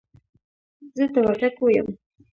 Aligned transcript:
زه 0.97 1.05
د 1.13 1.15
وردګو 1.25 1.65
يم. 1.75 1.87